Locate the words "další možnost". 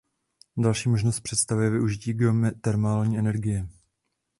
0.57-1.19